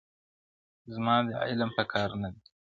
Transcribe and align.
زما 0.93 1.15
دي 1.25 1.33
علم 1.49 1.69
په 1.77 1.83
کار 1.91 2.09
نه 2.21 2.29
دی؛ 2.33 2.41